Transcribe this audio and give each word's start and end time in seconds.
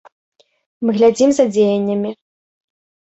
Мы 0.83 0.89
глядзім 0.97 1.29
за 1.41 1.45
дзеяннямі. 1.53 2.11